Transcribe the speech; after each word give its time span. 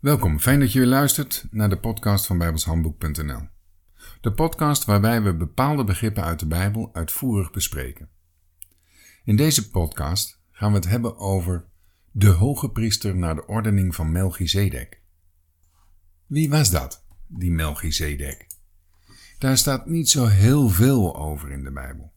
Welkom, 0.00 0.40
fijn 0.40 0.60
dat 0.60 0.72
je 0.72 0.78
weer 0.78 0.88
luistert 0.88 1.46
naar 1.50 1.68
de 1.68 1.78
podcast 1.78 2.26
van 2.26 2.38
bijbelshandboek.nl. 2.38 3.48
De 4.20 4.32
podcast 4.32 4.84
waarbij 4.84 5.22
we 5.22 5.34
bepaalde 5.34 5.84
begrippen 5.84 6.24
uit 6.24 6.38
de 6.38 6.46
Bijbel 6.46 6.90
uitvoerig 6.94 7.50
bespreken. 7.50 8.08
In 9.24 9.36
deze 9.36 9.70
podcast 9.70 10.40
gaan 10.50 10.70
we 10.70 10.76
het 10.76 10.88
hebben 10.88 11.18
over 11.18 11.68
de 12.10 12.28
hoge 12.28 12.70
priester 12.70 13.16
naar 13.16 13.34
de 13.34 13.46
ordening 13.46 13.94
van 13.94 14.12
Melchizedek. 14.12 15.02
Wie 16.26 16.50
was 16.50 16.70
dat, 16.70 17.06
die 17.26 17.50
Melchizedek? 17.50 18.46
Daar 19.38 19.56
staat 19.56 19.86
niet 19.86 20.10
zo 20.10 20.26
heel 20.26 20.68
veel 20.68 21.16
over 21.16 21.50
in 21.50 21.64
de 21.64 21.72
Bijbel. 21.72 22.12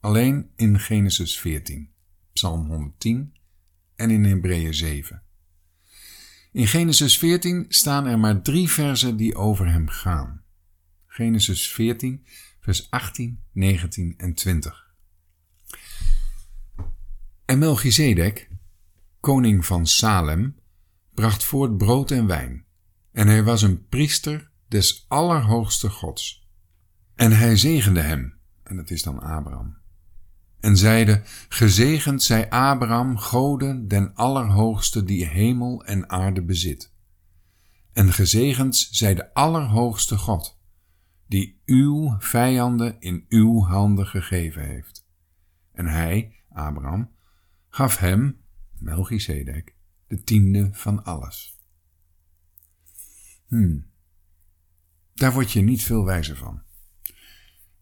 Alleen 0.00 0.50
in 0.56 0.78
Genesis 0.78 1.40
14, 1.40 1.92
Psalm 2.32 2.66
110 2.66 3.34
en 3.96 4.10
in 4.10 4.24
Hebreeën 4.24 4.74
7. 4.74 5.22
In 6.52 6.66
Genesis 6.66 7.18
14 7.18 7.64
staan 7.68 8.06
er 8.06 8.18
maar 8.18 8.42
drie 8.42 8.70
versen 8.70 9.16
die 9.16 9.34
over 9.34 9.68
hem 9.68 9.88
gaan. 9.88 10.42
Genesis 11.06 11.72
14, 11.72 12.26
vers 12.60 12.90
18, 12.90 13.42
19 13.52 14.14
en 14.16 14.34
20. 14.34 14.94
En 17.44 17.58
Melchizedek, 17.58 18.50
koning 19.20 19.66
van 19.66 19.86
Salem, 19.86 20.56
bracht 21.14 21.44
voort 21.44 21.78
brood 21.78 22.10
en 22.10 22.26
wijn. 22.26 22.64
En 23.12 23.26
hij 23.26 23.42
was 23.42 23.62
een 23.62 23.86
priester 23.86 24.50
des 24.68 25.04
Allerhoogste 25.08 25.88
Gods. 25.88 26.48
En 27.14 27.32
hij 27.32 27.56
zegende 27.56 28.00
hem, 28.00 28.38
en 28.62 28.76
dat 28.76 28.90
is 28.90 29.02
dan 29.02 29.20
Abraham 29.20 29.81
en 30.62 30.76
zeide, 30.76 31.22
Gezegend 31.48 32.22
zij 32.22 32.50
Abraham, 32.50 33.18
Gode, 33.18 33.86
den 33.86 34.14
Allerhoogste, 34.14 35.04
die 35.04 35.26
hemel 35.26 35.84
en 35.84 36.08
aarde 36.08 36.42
bezit. 36.42 36.92
En 37.92 38.12
gezegend 38.12 38.76
zij 38.76 39.14
de 39.14 39.34
Allerhoogste 39.34 40.16
God, 40.16 40.60
die 41.26 41.60
uw 41.64 42.16
vijanden 42.18 43.00
in 43.00 43.24
uw 43.28 43.62
handen 43.62 44.06
gegeven 44.06 44.62
heeft. 44.62 45.06
En 45.72 45.86
hij, 45.86 46.36
Abraham, 46.48 47.10
gaf 47.68 47.96
hem, 47.98 48.40
Melchizedek, 48.78 49.74
de 50.06 50.22
tiende 50.22 50.68
van 50.72 51.04
alles. 51.04 51.58
Hmm, 53.46 53.86
daar 55.14 55.32
word 55.32 55.52
je 55.52 55.60
niet 55.60 55.84
veel 55.84 56.04
wijzer 56.04 56.36
van. 56.36 56.62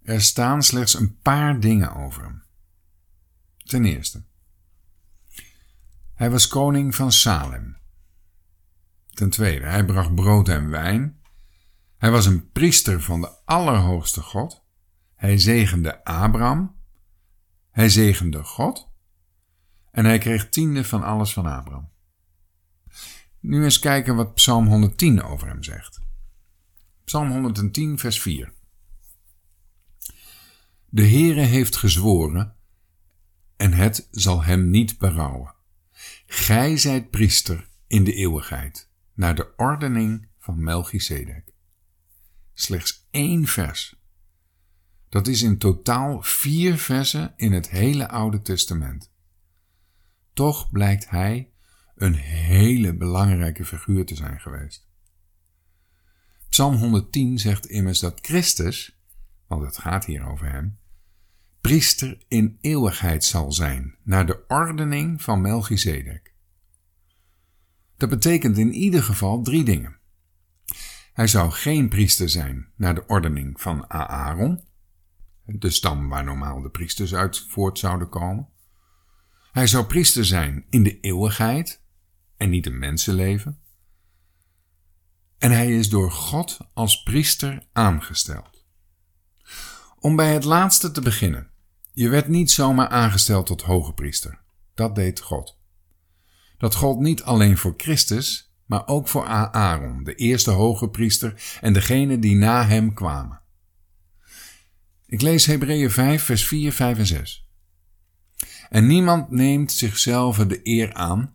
Er 0.03 0.21
staan 0.21 0.63
slechts 0.63 0.95
een 0.95 1.19
paar 1.19 1.61
dingen 1.61 1.95
over 1.95 2.23
hem. 2.23 2.49
Ten 3.71 3.85
eerste, 3.85 4.23
hij 6.15 6.31
was 6.31 6.47
koning 6.47 6.95
van 6.95 7.13
Salem. 7.13 7.77
Ten 9.09 9.31
tweede, 9.31 9.67
hij 9.67 9.85
bracht 9.85 10.15
brood 10.15 10.49
en 10.49 10.71
wijn. 10.71 11.21
Hij 11.97 12.11
was 12.11 12.27
een 12.27 12.51
priester 12.51 13.03
van 13.03 13.21
de 13.21 13.45
Allerhoogste 13.45 14.21
God. 14.21 14.65
Hij 15.15 15.39
zegende 15.39 16.05
Abraham. 16.05 16.77
Hij 17.71 17.89
zegende 17.89 18.45
God. 18.45 18.89
En 19.91 20.05
hij 20.05 20.19
kreeg 20.19 20.49
tiende 20.49 20.85
van 20.85 21.03
alles 21.03 21.33
van 21.33 21.47
Abraham. 21.47 21.91
Nu 23.41 23.65
eens 23.65 23.79
kijken 23.79 24.17
wat 24.17 24.35
Psalm 24.35 24.67
110 24.67 25.23
over 25.23 25.49
hem 25.49 25.63
zegt. 25.63 26.01
Psalm 27.05 27.31
110, 27.31 27.99
vers 27.99 28.21
4. 28.21 28.53
De 30.89 31.07
Heere 31.09 31.43
heeft 31.43 31.77
gezworen 31.77 32.59
en 33.61 33.73
het 33.73 34.09
zal 34.11 34.45
hem 34.45 34.71
niet 34.71 34.99
berouwen. 34.99 35.55
Gij 36.27 36.77
zijt 36.77 37.11
priester 37.11 37.69
in 37.87 38.05
de 38.05 38.13
eeuwigheid, 38.13 38.91
naar 39.15 39.35
de 39.35 39.57
ordening 39.57 40.29
van 40.39 40.63
Melchizedek. 40.63 41.55
Slechts 42.53 43.07
één 43.11 43.47
vers. 43.47 43.97
Dat 45.09 45.27
is 45.27 45.43
in 45.43 45.59
totaal 45.59 46.23
vier 46.23 46.79
versen 46.79 47.33
in 47.37 47.53
het 47.53 47.71
hele 47.71 48.09
Oude 48.09 48.43
Testament. 48.43 49.13
Toch 50.33 50.71
blijkt 50.71 51.11
hij 51.11 51.53
een 51.95 52.15
hele 52.15 52.97
belangrijke 52.97 53.65
figuur 53.65 54.07
te 54.07 54.15
zijn 54.15 54.41
geweest. 54.41 54.89
Psalm 56.49 56.75
110 56.75 57.39
zegt 57.39 57.67
immers 57.67 57.99
dat 57.99 58.19
Christus, 58.23 59.01
want 59.47 59.63
het 59.63 59.79
gaat 59.79 60.05
hier 60.05 60.27
over 60.27 60.51
hem, 60.51 60.79
priester 61.61 62.19
in 62.29 62.59
eeuwigheid 62.61 63.25
zal 63.25 63.53
zijn, 63.53 63.97
naar 64.03 64.27
de 64.27 64.45
ordening 64.49 65.23
van 65.23 65.41
Melchizedek. 65.41 66.35
Dat 67.97 68.09
betekent 68.09 68.59
in 68.59 68.73
ieder 68.73 69.03
geval 69.03 69.43
drie 69.43 69.65
dingen. 69.65 69.99
Hij 71.13 71.27
zou 71.27 71.51
geen 71.51 71.89
priester 71.89 72.29
zijn 72.29 72.73
naar 72.77 72.95
de 72.95 73.07
ordening 73.07 73.61
van 73.61 73.91
Aaron, 73.91 74.65
de 75.45 75.71
stam 75.71 76.09
waar 76.09 76.25
normaal 76.25 76.61
de 76.61 76.71
priesters 76.71 77.15
uit 77.15 77.47
voort 77.49 77.79
zouden 77.79 78.09
komen. 78.09 78.49
Hij 79.53 79.67
zou 79.67 79.85
priester 79.85 80.25
zijn 80.25 80.67
in 80.69 80.83
de 80.83 81.01
eeuwigheid 81.01 81.83
en 82.37 82.51
niet 82.51 82.67
een 82.67 82.79
mensenleven. 82.79 83.59
En 85.39 85.51
hij 85.51 85.79
is 85.79 85.89
door 85.89 86.13
God 86.13 86.59
als 86.75 87.03
priester 87.03 87.67
aangesteld. 87.73 88.67
Om 89.99 90.17
bij 90.17 90.33
het 90.33 90.45
laatste 90.45 90.91
te 90.91 91.01
beginnen. 91.01 91.50
Je 91.93 92.09
werd 92.09 92.29
niet 92.29 92.51
zomaar 92.51 92.89
aangesteld 92.89 93.47
tot 93.47 93.63
hoge 93.63 93.93
priester. 93.93 94.41
Dat 94.75 94.95
deed 94.95 95.21
God. 95.21 95.59
Dat 96.59 96.75
gold 96.75 97.01
niet 97.01 97.23
alleen 97.23 97.59
voor 97.59 97.75
Christus, 97.77 98.53
maar 98.67 98.87
ook 98.87 99.09
voor 99.09 99.27
Aaron, 99.27 100.05
de 100.05 100.15
eerste 100.15 100.51
hoge 100.51 100.89
priester 100.89 101.59
en 101.61 101.73
degene 101.73 102.19
die 102.19 102.37
na 102.37 102.67
hem 102.67 102.95
kwamen. 102.95 103.41
Ik 105.07 105.23
lees 105.23 105.47
Hebreeën 105.47 105.91
5, 105.91 106.23
vers 106.23 106.47
4, 106.47 106.73
5 106.73 106.99
en 106.99 107.07
6. 107.07 107.49
En 108.69 108.87
niemand 108.87 109.31
neemt 109.31 109.73
zichzelf 109.73 110.37
de 110.37 110.61
eer 110.63 110.95
aan, 110.95 111.35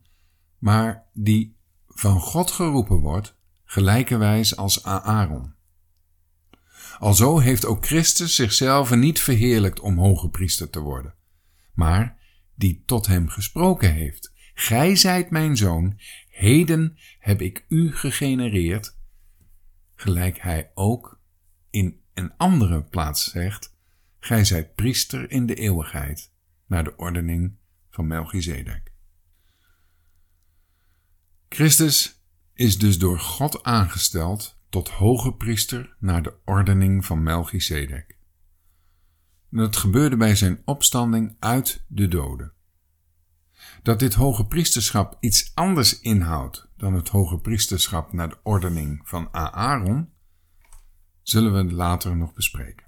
maar 0.58 1.04
die 1.14 1.56
van 1.88 2.20
God 2.20 2.52
geroepen 2.52 3.00
wordt, 3.00 3.36
gelijkerwijs 3.66 4.56
als 4.56 4.84
Aaron. 4.84 5.55
Alzo 7.00 7.40
heeft 7.40 7.66
ook 7.66 7.86
Christus 7.86 8.36
zichzelf 8.36 8.96
niet 8.96 9.20
verheerlijkt 9.20 9.80
om 9.80 9.98
hoge 9.98 10.30
priester 10.30 10.70
te 10.70 10.80
worden, 10.80 11.16
maar 11.74 12.20
die 12.56 12.84
tot 12.86 13.08
hem 13.08 13.30
gesproken 13.30 13.94
heeft. 13.94 14.34
Gij 14.54 14.96
zijt 14.96 15.30
mijn 15.30 15.58
zoon, 15.58 16.00
heden 16.30 16.98
heb 17.20 17.42
ik 17.42 17.66
u 17.68 17.96
gegenereerd, 17.96 18.98
gelijk 19.96 20.40
hij 20.40 20.72
ook 20.74 21.22
in 21.70 22.02
een 22.14 22.38
andere 22.38 22.84
plaats 22.84 23.32
zegt, 23.32 23.76
gij 24.20 24.46
zijt 24.46 24.76
priester 24.76 25.32
in 25.32 25.46
de 25.46 25.56
eeuwigheid, 25.56 26.32
naar 26.66 26.84
de 26.84 26.96
ordening 26.98 27.58
van 27.90 28.08
Melchizedek. 28.08 28.94
Christus 31.50 32.24
is 32.54 32.78
dus 32.78 32.98
door 32.98 33.20
God 33.20 33.64
aangesteld 33.64 34.55
tot 34.76 34.90
hoge 34.90 35.34
priester 35.34 35.96
naar 36.00 36.24
de 36.24 36.34
ordening 36.46 37.06
van 37.06 37.24
Melchizedek. 37.24 38.18
Dat 39.50 39.76
gebeurde 39.76 40.18
bij 40.18 40.36
zijn 40.36 40.62
opstanding 40.66 41.36
uit 41.40 41.86
de 41.88 42.08
doden. 42.08 42.54
Dat 43.84 44.00
dit 44.00 44.14
hoge 44.14 44.46
priesterschap 44.46 45.18
iets 45.20 45.52
anders 45.54 46.00
inhoudt 46.00 46.68
dan 46.78 46.94
het 46.94 47.10
hoge 47.10 47.38
priesterschap 47.38 48.14
naar 48.14 48.30
de 48.30 48.38
ordening 48.44 49.02
van 49.04 49.34
Aaron, 49.34 50.10
zullen 51.22 51.54
we 51.54 51.74
later 51.74 52.18
nog 52.18 52.34
bespreken. 52.34 52.85